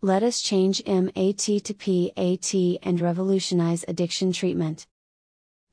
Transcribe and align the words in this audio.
Let 0.00 0.22
us 0.22 0.40
change 0.40 0.80
MAT 0.86 1.38
to 1.38 1.74
PAT 1.74 2.54
and 2.84 3.00
revolutionize 3.00 3.84
addiction 3.88 4.32
treatment. 4.32 4.86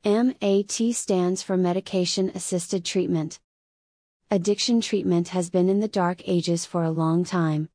MAT 0.03 0.71
stands 0.93 1.43
for 1.43 1.55
Medication 1.55 2.31
Assisted 2.33 2.83
Treatment. 2.83 3.39
Addiction 4.31 4.81
treatment 4.81 5.27
has 5.27 5.51
been 5.51 5.69
in 5.69 5.79
the 5.79 5.87
dark 5.87 6.27
ages 6.27 6.65
for 6.65 6.81
a 6.81 6.89
long 6.89 7.23
time. 7.23 7.69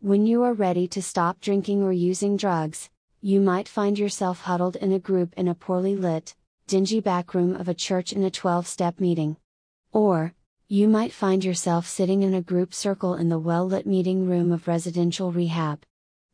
When 0.00 0.26
you 0.26 0.42
are 0.42 0.52
ready 0.52 0.86
to 0.88 1.00
stop 1.00 1.40
drinking 1.40 1.82
or 1.82 1.90
using 1.90 2.36
drugs, 2.36 2.90
you 3.22 3.40
might 3.40 3.66
find 3.66 3.98
yourself 3.98 4.42
huddled 4.42 4.76
in 4.76 4.92
a 4.92 4.98
group 4.98 5.32
in 5.38 5.48
a 5.48 5.54
poorly 5.54 5.96
lit, 5.96 6.34
dingy 6.66 7.00
back 7.00 7.32
room 7.32 7.56
of 7.56 7.66
a 7.66 7.72
church 7.72 8.12
in 8.12 8.22
a 8.24 8.30
12 8.30 8.66
step 8.66 9.00
meeting. 9.00 9.38
Or, 9.90 10.34
you 10.68 10.86
might 10.86 11.12
find 11.12 11.42
yourself 11.42 11.86
sitting 11.86 12.22
in 12.22 12.34
a 12.34 12.42
group 12.42 12.74
circle 12.74 13.14
in 13.14 13.30
the 13.30 13.38
well 13.38 13.66
lit 13.66 13.86
meeting 13.86 14.28
room 14.28 14.52
of 14.52 14.68
residential 14.68 15.32
rehab. 15.32 15.82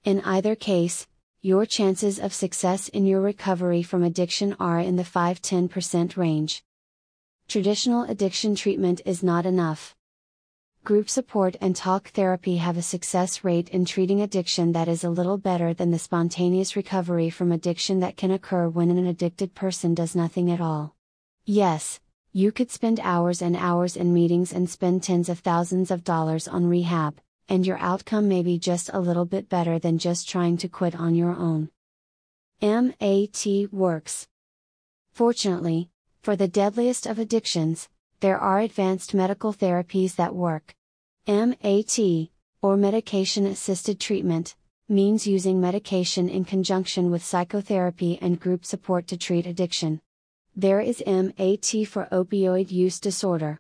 In 0.03 0.23
either 0.23 0.55
case, 0.55 1.07
your 1.43 1.67
chances 1.67 2.19
of 2.19 2.33
success 2.33 2.89
in 2.89 3.05
your 3.05 3.21
recovery 3.21 3.83
from 3.83 4.03
addiction 4.03 4.57
are 4.59 4.81
in 4.81 4.97
the 4.97 5.05
5 5.05 5.43
10% 5.43 6.17
range. 6.17 6.63
Traditional 7.49 8.05
addiction 8.05 8.55
treatment 8.55 9.03
is 9.05 9.23
not 9.23 9.45
enough. 9.45 9.95
Group 10.85 11.11
support 11.11 11.57
and 11.61 11.77
talk 11.77 12.09
therapy 12.09 12.57
have 12.57 12.79
a 12.79 12.83
success 12.83 13.45
rate 13.45 13.69
in 13.69 13.85
treating 13.85 14.23
addiction 14.23 14.73
that 14.73 14.89
is 14.89 15.05
a 15.05 15.11
little 15.11 15.37
better 15.37 15.75
than 15.75 15.91
the 15.91 15.99
spontaneous 15.99 16.77
recovery 16.77 17.29
from 17.29 17.53
addiction 17.53 18.01
that 18.01 18.17
can 18.17 18.31
occur 18.31 18.71
when 18.71 18.89
an 18.89 19.07
addicted 19.07 19.55
person 19.55 19.93
does 19.95 20.17
nothing 20.17 20.51
at 20.51 20.63
all. 20.63 20.97
Yes, 21.45 22.01
you 22.33 22.53
could 22.53 22.71
spend 22.71 23.01
hours 23.01 23.43
and 23.43 23.55
hours 23.55 23.99
in 23.99 24.15
meetings 24.15 24.51
and 24.51 24.71
spend 24.71 25.03
tens 25.03 25.29
of 25.29 25.41
thousands 25.41 25.91
of 25.91 26.05
dollars 26.05 26.49
on 26.49 26.67
rehab, 26.67 27.21
and 27.51 27.67
your 27.67 27.79
outcome 27.79 28.29
may 28.29 28.43
be 28.43 28.59
just 28.59 28.89
a 28.93 29.01
little 29.01 29.25
bit 29.25 29.49
better 29.49 29.79
than 29.79 29.99
just 29.99 30.29
trying 30.29 30.57
to 30.57 30.69
quit 30.69 30.95
on 30.95 31.17
your 31.17 31.35
own. 31.35 31.69
MAT 32.63 33.45
works. 33.73 34.29
Fortunately, 35.11 35.91
for 36.23 36.37
the 36.37 36.47
deadliest 36.47 37.07
of 37.07 37.19
addictions, 37.19 37.89
there 38.21 38.39
are 38.39 38.61
advanced 38.61 39.15
medical 39.15 39.53
therapies 39.53 40.15
that 40.15 40.35
work. 40.35 40.75
MAT, 41.27 41.99
or 42.63 42.77
medication 42.77 43.47
assisted 43.47 43.99
treatment, 43.99 44.55
means 44.89 45.27
using 45.27 45.61
medication 45.61 46.29
in 46.29 46.45
conjunction 46.45 47.11
with 47.11 47.25
psychotherapy 47.25 48.19
and 48.23 48.39
group 48.39 48.65
support 48.65 49.09
to 49.09 49.17
treat 49.17 49.47
addiction. 49.47 50.01
There 50.55 50.81
is 50.81 51.03
MAT 51.05 51.87
for 51.89 52.07
opioid 52.13 52.71
use 52.71 53.01
disorder. 53.01 53.59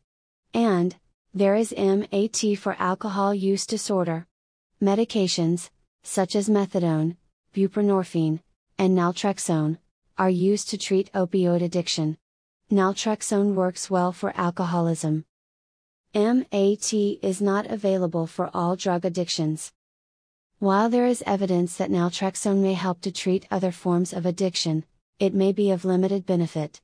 And, 0.54 0.96
there 1.32 1.54
is 1.54 1.72
MAT 1.76 2.58
for 2.58 2.74
alcohol 2.80 3.32
use 3.32 3.64
disorder. 3.64 4.26
Medications, 4.82 5.70
such 6.02 6.34
as 6.34 6.48
methadone, 6.48 7.16
buprenorphine, 7.54 8.40
and 8.78 8.98
naltrexone, 8.98 9.78
are 10.18 10.30
used 10.30 10.68
to 10.70 10.78
treat 10.78 11.12
opioid 11.12 11.62
addiction. 11.62 12.16
Naltrexone 12.72 13.54
works 13.54 13.88
well 13.88 14.10
for 14.12 14.32
alcoholism. 14.36 15.24
MAT 16.14 16.92
is 16.92 17.40
not 17.40 17.66
available 17.66 18.26
for 18.26 18.50
all 18.52 18.74
drug 18.74 19.04
addictions. 19.04 19.72
While 20.58 20.90
there 20.90 21.06
is 21.06 21.22
evidence 21.26 21.76
that 21.76 21.90
naltrexone 21.90 22.58
may 22.58 22.74
help 22.74 23.00
to 23.02 23.12
treat 23.12 23.46
other 23.52 23.70
forms 23.70 24.12
of 24.12 24.26
addiction, 24.26 24.84
it 25.20 25.32
may 25.32 25.52
be 25.52 25.70
of 25.70 25.84
limited 25.84 26.26
benefit. 26.26 26.80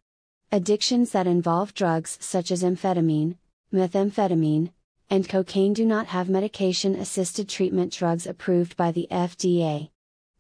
Addictions 0.53 1.11
that 1.11 1.27
involve 1.27 1.75
drugs 1.75 2.17
such 2.21 2.53
as 2.53 2.63
amphetamine, 2.63 3.37
methamphetamine, 3.73 4.71
and 5.11 5.29
cocaine 5.29 5.73
do 5.73 5.85
not 5.85 6.07
have 6.07 6.29
medication 6.29 6.95
assisted 6.95 7.49
treatment 7.49 7.93
drugs 7.93 8.27
approved 8.27 8.77
by 8.77 8.93
the 8.93 9.07
FDA. 9.11 9.91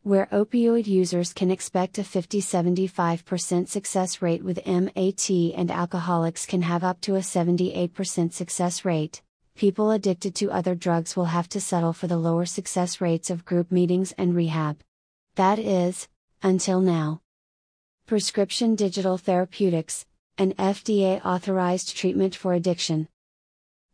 Where 0.02 0.28
opioid 0.32 0.86
users 0.86 1.32
can 1.32 1.50
expect 1.50 1.98
a 1.98 2.04
50 2.04 2.40
75% 2.40 3.68
success 3.68 4.22
rate 4.22 4.44
with 4.44 4.64
MAT 4.66 5.30
and 5.30 5.70
alcoholics 5.70 6.46
can 6.46 6.62
have 6.62 6.84
up 6.84 7.00
to 7.00 7.16
a 7.16 7.20
78% 7.20 8.32
success 8.32 8.84
rate, 8.84 9.22
people 9.56 9.90
addicted 9.90 10.34
to 10.36 10.52
other 10.52 10.74
drugs 10.74 11.16
will 11.16 11.24
have 11.24 11.48
to 11.48 11.60
settle 11.60 11.92
for 11.92 12.06
the 12.06 12.18
lower 12.18 12.46
success 12.46 13.00
rates 13.00 13.30
of 13.30 13.44
group 13.44 13.72
meetings 13.72 14.12
and 14.16 14.36
rehab. 14.36 14.78
That 15.34 15.58
is, 15.58 16.06
until 16.42 16.80
now. 16.80 17.22
Prescription 18.06 18.76
Digital 18.76 19.18
Therapeutics, 19.18 20.06
an 20.38 20.52
FDA 20.52 21.20
authorized 21.24 21.96
treatment 21.96 22.36
for 22.36 22.52
addiction. 22.52 23.08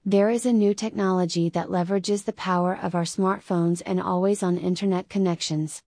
There 0.05 0.31
is 0.31 0.47
a 0.47 0.53
new 0.53 0.75
technology 0.75 1.49
that 1.51 1.69
leverages 1.69 2.25
the 2.25 2.33
power 2.33 2.77
of 2.77 2.97
our 2.97 3.05
smartphones 3.05 3.83
and 3.87 4.01
always 4.01 4.43
on 4.43 4.59
internet 4.59 5.09
connections. 5.09 5.81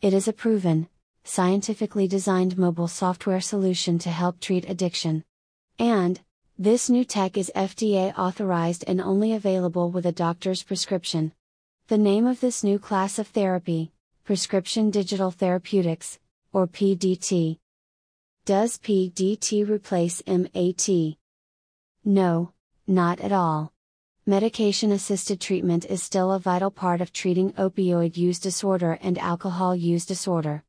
It 0.00 0.14
is 0.14 0.26
a 0.26 0.32
proven, 0.32 0.88
scientifically 1.22 2.08
designed 2.08 2.56
mobile 2.56 2.88
software 2.88 3.42
solution 3.42 3.98
to 3.98 4.08
help 4.08 4.40
treat 4.40 4.66
addiction. 4.70 5.22
And, 5.78 6.18
this 6.58 6.88
new 6.88 7.04
tech 7.04 7.36
is 7.36 7.52
FDA 7.54 8.18
authorized 8.18 8.84
and 8.88 9.02
only 9.02 9.34
available 9.34 9.90
with 9.90 10.06
a 10.06 10.12
doctor's 10.12 10.62
prescription. 10.62 11.32
The 11.88 11.98
name 11.98 12.26
of 12.26 12.40
this 12.40 12.64
new 12.64 12.78
class 12.78 13.18
of 13.18 13.28
therapy, 13.28 13.92
Prescription 14.24 14.90
Digital 14.90 15.30
Therapeutics, 15.30 16.18
or 16.54 16.66
PDT. 16.66 17.58
Does 18.46 18.78
PDT 18.78 19.68
replace 19.68 20.22
MAT? 20.26 21.18
No, 22.02 22.52
not 22.88 23.20
at 23.20 23.32
all. 23.32 23.72
Medication 24.26 24.92
assisted 24.92 25.40
treatment 25.40 25.84
is 25.84 26.02
still 26.02 26.32
a 26.32 26.38
vital 26.38 26.70
part 26.70 27.00
of 27.00 27.12
treating 27.12 27.52
opioid 27.52 28.16
use 28.16 28.38
disorder 28.38 28.98
and 29.02 29.18
alcohol 29.18 29.76
use 29.76 30.04
disorder. 30.04 30.64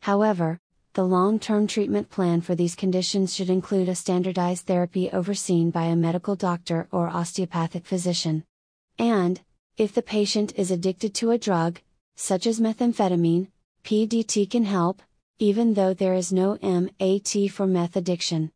However, 0.00 0.60
the 0.94 1.04
long 1.04 1.38
term 1.38 1.66
treatment 1.66 2.10
plan 2.10 2.42
for 2.42 2.54
these 2.54 2.74
conditions 2.74 3.34
should 3.34 3.48
include 3.48 3.88
a 3.88 3.94
standardized 3.94 4.66
therapy 4.66 5.10
overseen 5.10 5.70
by 5.70 5.84
a 5.84 5.96
medical 5.96 6.36
doctor 6.36 6.86
or 6.92 7.08
osteopathic 7.08 7.86
physician. 7.86 8.44
And, 8.98 9.40
if 9.78 9.94
the 9.94 10.02
patient 10.02 10.52
is 10.56 10.70
addicted 10.70 11.14
to 11.14 11.30
a 11.30 11.38
drug, 11.38 11.80
such 12.14 12.46
as 12.46 12.60
methamphetamine, 12.60 13.48
PDT 13.84 14.50
can 14.50 14.64
help, 14.64 15.00
even 15.38 15.74
though 15.74 15.94
there 15.94 16.14
is 16.14 16.32
no 16.32 16.58
MAT 16.62 17.50
for 17.50 17.66
meth 17.66 17.96
addiction. 17.96 18.52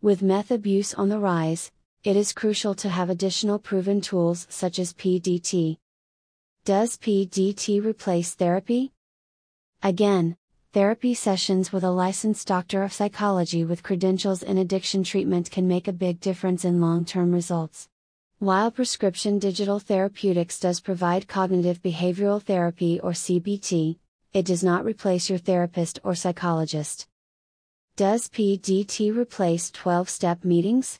With 0.00 0.22
meth 0.22 0.50
abuse 0.52 0.94
on 0.94 1.08
the 1.08 1.18
rise, 1.18 1.72
it 2.02 2.16
is 2.16 2.32
crucial 2.32 2.74
to 2.74 2.88
have 2.88 3.10
additional 3.10 3.58
proven 3.58 4.00
tools 4.00 4.46
such 4.48 4.78
as 4.78 4.94
PDT. 4.94 5.76
Does 6.64 6.96
PDT 6.96 7.84
replace 7.84 8.32
therapy? 8.32 8.92
Again, 9.82 10.38
therapy 10.72 11.12
sessions 11.12 11.72
with 11.72 11.84
a 11.84 11.90
licensed 11.90 12.48
doctor 12.48 12.82
of 12.82 12.94
psychology 12.94 13.64
with 13.64 13.82
credentials 13.82 14.42
in 14.42 14.56
addiction 14.56 15.04
treatment 15.04 15.50
can 15.50 15.68
make 15.68 15.88
a 15.88 15.92
big 15.92 16.20
difference 16.20 16.64
in 16.64 16.80
long 16.80 17.04
term 17.04 17.32
results. 17.32 17.86
While 18.38 18.70
prescription 18.70 19.38
digital 19.38 19.78
therapeutics 19.78 20.58
does 20.58 20.80
provide 20.80 21.28
cognitive 21.28 21.82
behavioral 21.82 22.42
therapy 22.42 22.98
or 22.98 23.10
CBT, 23.10 23.98
it 24.32 24.46
does 24.46 24.64
not 24.64 24.86
replace 24.86 25.28
your 25.28 25.38
therapist 25.38 26.00
or 26.02 26.14
psychologist. 26.14 27.06
Does 27.96 28.30
PDT 28.30 29.14
replace 29.14 29.70
12 29.70 30.08
step 30.08 30.44
meetings? 30.44 30.98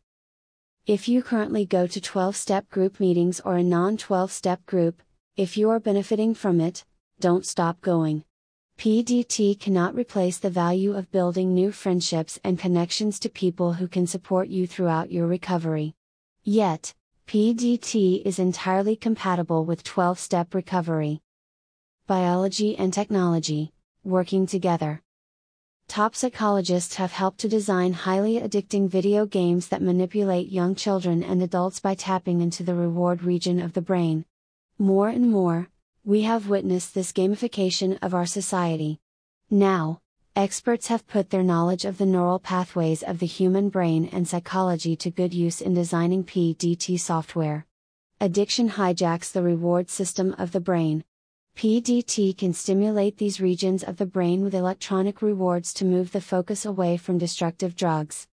If 0.87 1.09
you 1.09 1.23
currently 1.23 1.67
go 1.67 1.87
to 1.87 2.01
12 2.01 2.35
step 2.35 2.69
group 2.71 3.01
meetings 3.01 3.39
or 3.41 3.57
a 3.57 3.63
non 3.63 3.97
12 3.99 4.33
step 4.33 4.65
group, 4.65 5.03
if 5.37 5.57
you 5.57 5.69
are 5.71 5.79
benefiting 5.79 6.35
from 6.35 6.61
it, 6.61 6.85
don't 7.21 7.45
stop 7.45 7.81
going. 7.83 8.25
PDT 8.79 9.61
cannot 9.61 9.95
replace 9.95 10.39
the 10.39 10.49
value 10.49 10.97
of 10.97 11.11
building 11.13 11.55
new 11.55 11.71
friendships 11.71 12.41
and 12.43 12.59
connections 12.59 13.21
to 13.21 13.29
people 13.29 13.75
who 13.75 13.87
can 13.87 14.07
support 14.07 14.49
you 14.49 14.67
throughout 14.67 15.13
your 15.13 15.27
recovery. 15.27 15.95
Yet, 16.45 16.95
PDT 17.29 18.23
is 18.25 18.39
entirely 18.39 18.97
compatible 18.97 19.67
with 19.67 19.85
12 19.85 20.19
step 20.19 20.55
recovery. 20.55 21.21
Biology 22.07 22.75
and 22.77 22.93
technology, 22.93 23.73
working 24.03 24.47
together 24.47 25.03
top 25.91 26.15
psychologists 26.15 26.95
have 26.95 27.11
helped 27.11 27.41
to 27.41 27.49
design 27.49 27.93
highly 27.93 28.35
addicting 28.35 28.89
video 28.89 29.27
games 29.27 29.67
that 29.67 29.83
manipulate 29.83 30.49
young 30.49 30.73
children 30.73 31.21
and 31.25 31.43
adults 31.43 31.81
by 31.81 31.97
tapping 31.97 32.41
into 32.41 32.63
the 32.63 32.77
reward 32.77 33.25
region 33.25 33.59
of 33.59 33.73
the 33.73 33.81
brain. 33.81 34.25
More 34.79 35.09
and 35.09 35.33
more, 35.33 35.69
we 36.05 36.23
have 36.23 36.49
witnessed 36.49 36.95
this 36.95 37.11
gamification 37.11 37.99
of 38.03 38.15
our 38.15 38.25
society. 38.25 39.01
Now, 39.51 40.01
experts 40.37 40.87
have 40.87 41.09
put 41.09 41.31
their 41.31 41.43
knowledge 41.43 41.85
of 41.85 41.99
the 41.99 42.07
neural 42.07 42.39
pathways 42.39 43.03
of 43.03 43.19
the 43.19 43.27
human 43.27 43.69
brain 43.69 44.09
and 44.13 44.29
psychology 44.29 44.95
to 44.95 45.11
good 45.11 45.35
use 45.35 45.61
in 45.61 45.75
designing 45.75 46.23
PDT 46.23 47.01
software. 47.01 47.67
Addiction 48.21 48.71
hijacks 48.71 49.33
the 49.33 49.43
reward 49.43 49.91
system 49.91 50.37
of 50.39 50.53
the 50.53 50.61
brain, 50.61 51.03
PDT 51.61 52.39
can 52.39 52.55
stimulate 52.55 53.19
these 53.19 53.39
regions 53.39 53.85
of 53.85 53.99
the 53.99 54.07
brain 54.07 54.43
with 54.43 54.55
electronic 54.55 55.21
rewards 55.21 55.75
to 55.75 55.85
move 55.85 56.11
the 56.11 56.21
focus 56.23 56.65
away 56.65 56.97
from 56.97 57.19
destructive 57.19 57.77
drugs. 57.77 58.27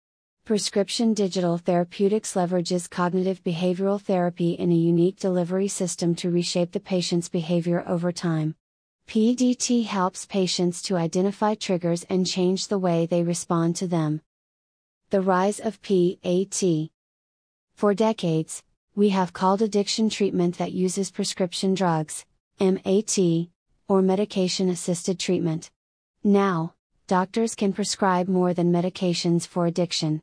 Prescription 0.45 1.13
Digital 1.13 1.57
Therapeutics 1.57 2.35
leverages 2.35 2.89
cognitive 2.89 3.43
behavioral 3.43 4.01
therapy 4.01 4.51
in 4.51 4.71
a 4.71 4.75
unique 4.75 5.19
delivery 5.19 5.67
system 5.67 6.15
to 6.15 6.31
reshape 6.31 6.71
the 6.71 6.79
patient's 6.79 7.27
behavior 7.27 7.83
over 7.85 8.13
time. 8.13 8.55
PDT 9.09 9.83
helps 9.83 10.25
patients 10.25 10.81
to 10.83 10.95
identify 10.95 11.53
triggers 11.53 12.05
and 12.09 12.25
change 12.25 12.69
the 12.69 12.79
way 12.79 13.05
they 13.05 13.23
respond 13.23 13.75
to 13.75 13.87
them. 13.87 14.21
The 15.09 15.19
rise 15.19 15.59
of 15.59 15.81
PAT. 15.81 16.63
For 17.75 17.93
decades, 17.93 18.63
we 18.95 19.09
have 19.09 19.33
called 19.33 19.61
addiction 19.61 20.09
treatment 20.09 20.57
that 20.59 20.71
uses 20.71 21.11
prescription 21.11 21.73
drugs, 21.73 22.25
MAT, 22.59 23.17
or 23.87 24.01
medication 24.01 24.69
assisted 24.69 25.19
treatment. 25.19 25.71
Now, 26.23 26.73
doctors 27.07 27.55
can 27.55 27.71
prescribe 27.71 28.27
more 28.27 28.53
than 28.53 28.71
medications 28.71 29.47
for 29.47 29.65
addiction. 29.65 30.21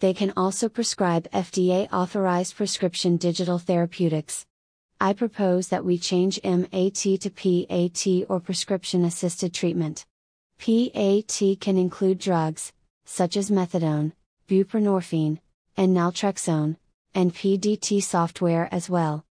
They 0.00 0.14
can 0.14 0.32
also 0.36 0.68
prescribe 0.68 1.30
FDA 1.30 1.92
authorized 1.92 2.56
prescription 2.56 3.16
digital 3.16 3.58
therapeutics. 3.58 4.46
I 5.00 5.12
propose 5.12 5.68
that 5.68 5.84
we 5.84 5.98
change 5.98 6.40
MAT 6.44 6.94
to 6.94 7.30
PAT 7.30 8.26
or 8.28 8.40
prescription 8.40 9.04
assisted 9.04 9.52
treatment. 9.52 10.06
PAT 10.58 11.58
can 11.60 11.76
include 11.76 12.18
drugs, 12.18 12.72
such 13.04 13.36
as 13.36 13.50
methadone, 13.50 14.12
buprenorphine, 14.48 15.40
and 15.76 15.96
naltrexone, 15.96 16.76
and 17.14 17.34
PDT 17.34 18.02
software 18.02 18.68
as 18.70 18.88
well. 18.88 19.24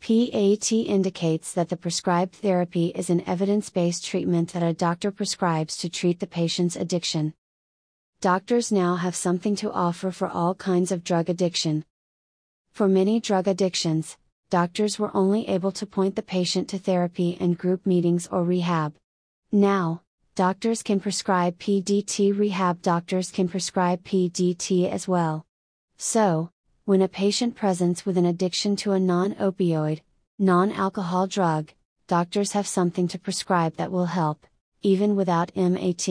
PAT 0.00 0.72
indicates 0.72 1.52
that 1.52 1.68
the 1.68 1.76
prescribed 1.76 2.34
therapy 2.34 2.92
is 2.94 3.10
an 3.10 3.22
evidence 3.26 3.70
based 3.70 4.04
treatment 4.04 4.52
that 4.52 4.62
a 4.62 4.72
doctor 4.72 5.10
prescribes 5.10 5.76
to 5.78 5.88
treat 5.88 6.20
the 6.20 6.26
patient's 6.26 6.76
addiction. 6.76 7.34
Doctors 8.20 8.70
now 8.70 8.96
have 8.96 9.16
something 9.16 9.56
to 9.56 9.72
offer 9.72 10.10
for 10.10 10.28
all 10.28 10.54
kinds 10.54 10.92
of 10.92 11.04
drug 11.04 11.28
addiction. 11.28 11.84
For 12.70 12.88
many 12.88 13.20
drug 13.20 13.48
addictions, 13.48 14.16
doctors 14.48 14.98
were 14.98 15.10
only 15.14 15.48
able 15.48 15.72
to 15.72 15.86
point 15.86 16.14
the 16.14 16.22
patient 16.22 16.68
to 16.68 16.78
therapy 16.78 17.36
and 17.40 17.58
group 17.58 17.84
meetings 17.84 18.26
or 18.28 18.44
rehab. 18.44 18.94
Now, 19.50 20.02
doctors 20.34 20.82
can 20.82 21.00
prescribe 21.00 21.58
PDT 21.58 22.38
rehab, 22.38 22.80
doctors 22.80 23.30
can 23.30 23.48
prescribe 23.48 24.04
PDT 24.04 24.90
as 24.90 25.08
well. 25.08 25.44
So, 25.96 26.50
when 26.86 27.02
a 27.02 27.08
patient 27.08 27.56
presents 27.56 28.06
with 28.06 28.16
an 28.16 28.26
addiction 28.26 28.76
to 28.76 28.92
a 28.92 29.00
non 29.00 29.34
opioid, 29.34 30.00
non 30.38 30.70
alcohol 30.70 31.26
drug, 31.26 31.72
doctors 32.06 32.52
have 32.52 32.64
something 32.64 33.08
to 33.08 33.18
prescribe 33.18 33.74
that 33.74 33.90
will 33.90 34.06
help, 34.06 34.46
even 34.82 35.16
without 35.16 35.50
MAT. 35.56 36.06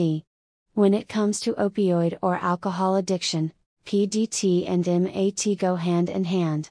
When 0.74 0.92
it 0.92 1.08
comes 1.08 1.40
to 1.40 1.54
opioid 1.54 2.18
or 2.20 2.36
alcohol 2.36 2.96
addiction, 2.96 3.54
PDT 3.86 4.68
and 4.68 4.86
MAT 4.86 5.58
go 5.58 5.76
hand 5.76 6.10
in 6.10 6.24
hand. 6.24 6.68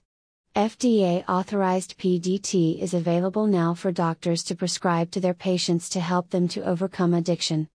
FDA 0.55 1.27
authorized 1.27 1.97
PDT 1.97 2.79
is 2.79 2.93
available 2.93 3.47
now 3.47 3.73
for 3.73 3.91
doctors 3.91 4.43
to 4.43 4.55
prescribe 4.55 5.09
to 5.11 5.19
their 5.19 5.33
patients 5.33 5.89
to 5.89 5.99
help 5.99 6.29
them 6.29 6.47
to 6.49 6.61
overcome 6.61 7.15
addiction. 7.15 7.69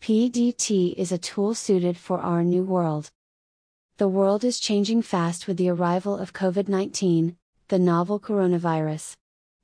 PDT 0.00 0.94
is 0.94 1.10
a 1.10 1.18
tool 1.18 1.56
suited 1.56 1.96
for 1.96 2.20
our 2.20 2.44
new 2.44 2.62
world. 2.62 3.10
The 4.00 4.08
world 4.08 4.44
is 4.44 4.58
changing 4.58 5.02
fast 5.02 5.46
with 5.46 5.58
the 5.58 5.68
arrival 5.68 6.16
of 6.16 6.32
COVID 6.32 6.68
19, 6.68 7.36
the 7.68 7.78
novel 7.78 8.18
coronavirus. 8.18 9.14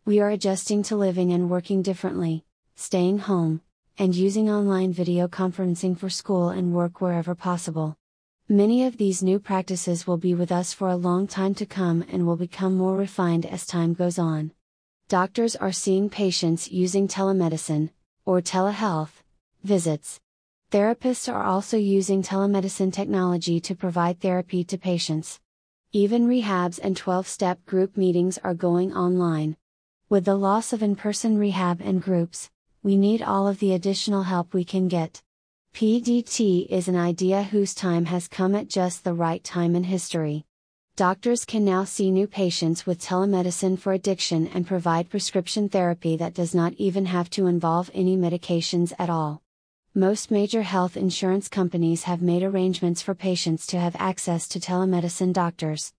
We 0.04 0.20
are 0.20 0.28
adjusting 0.28 0.82
to 0.82 0.94
living 0.94 1.32
and 1.32 1.48
working 1.48 1.80
differently, 1.80 2.44
staying 2.74 3.20
home, 3.20 3.62
and 3.96 4.14
using 4.14 4.50
online 4.50 4.92
video 4.92 5.26
conferencing 5.26 5.96
for 5.96 6.10
school 6.10 6.50
and 6.50 6.74
work 6.74 7.00
wherever 7.00 7.34
possible. 7.34 7.96
Many 8.46 8.84
of 8.84 8.98
these 8.98 9.22
new 9.22 9.38
practices 9.38 10.06
will 10.06 10.18
be 10.18 10.34
with 10.34 10.52
us 10.52 10.74
for 10.74 10.88
a 10.90 10.96
long 10.96 11.26
time 11.26 11.54
to 11.54 11.64
come 11.64 12.04
and 12.12 12.26
will 12.26 12.36
become 12.36 12.76
more 12.76 12.94
refined 12.94 13.46
as 13.46 13.64
time 13.64 13.94
goes 13.94 14.18
on. 14.18 14.52
Doctors 15.08 15.56
are 15.56 15.72
seeing 15.72 16.10
patients 16.10 16.70
using 16.70 17.08
telemedicine, 17.08 17.88
or 18.26 18.42
telehealth, 18.42 19.22
visits. 19.64 20.20
Therapists 20.72 21.32
are 21.32 21.44
also 21.44 21.76
using 21.76 22.24
telemedicine 22.24 22.92
technology 22.92 23.60
to 23.60 23.76
provide 23.76 24.18
therapy 24.18 24.64
to 24.64 24.76
patients. 24.76 25.38
Even 25.92 26.26
rehabs 26.26 26.80
and 26.82 26.96
12 26.96 27.28
step 27.28 27.64
group 27.66 27.96
meetings 27.96 28.36
are 28.38 28.52
going 28.52 28.92
online. 28.92 29.56
With 30.08 30.24
the 30.24 30.34
loss 30.34 30.72
of 30.72 30.82
in 30.82 30.96
person 30.96 31.38
rehab 31.38 31.80
and 31.80 32.02
groups, 32.02 32.50
we 32.82 32.96
need 32.96 33.22
all 33.22 33.46
of 33.46 33.60
the 33.60 33.74
additional 33.74 34.24
help 34.24 34.52
we 34.52 34.64
can 34.64 34.88
get. 34.88 35.22
PDT 35.72 36.66
is 36.66 36.88
an 36.88 36.96
idea 36.96 37.44
whose 37.44 37.72
time 37.72 38.06
has 38.06 38.26
come 38.26 38.56
at 38.56 38.66
just 38.66 39.04
the 39.04 39.14
right 39.14 39.44
time 39.44 39.76
in 39.76 39.84
history. 39.84 40.44
Doctors 40.96 41.44
can 41.44 41.64
now 41.64 41.84
see 41.84 42.10
new 42.10 42.26
patients 42.26 42.84
with 42.84 43.00
telemedicine 43.00 43.78
for 43.78 43.92
addiction 43.92 44.48
and 44.48 44.66
provide 44.66 45.10
prescription 45.10 45.69
therapy 45.69 46.16
that 46.16 46.34
does 46.34 46.56
not 46.56 46.72
even 46.72 47.06
have 47.06 47.30
to 47.30 47.46
involve 47.46 47.88
any 47.94 48.16
medications 48.16 48.92
at 48.98 49.08
all. 49.08 49.42
Most 49.98 50.31
major 50.31 50.60
health 50.60 50.94
insurance 50.94 51.48
companies 51.48 52.02
have 52.02 52.20
made 52.20 52.43
arrangements 52.43 53.00
for 53.00 53.14
patients 53.14 53.66
to 53.69 53.81
have 53.81 53.96
access 53.98 54.46
to 54.48 54.60
telemedicine 54.60 55.32
doctors. 55.32 55.94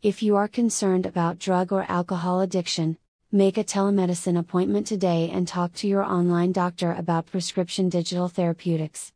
If 0.00 0.22
you 0.22 0.36
are 0.36 0.48
concerned 0.48 1.04
about 1.04 1.38
drug 1.38 1.70
or 1.70 1.84
alcohol 1.86 2.40
addiction, 2.40 2.96
make 3.30 3.58
a 3.58 3.62
telemedicine 3.62 4.38
appointment 4.38 4.86
today 4.86 5.28
and 5.30 5.46
talk 5.46 5.74
to 5.74 5.86
your 5.86 6.02
online 6.02 6.52
doctor 6.52 6.94
about 6.94 7.26
prescription 7.26 7.90
digital 7.90 8.26
therapeutics. 8.26 9.12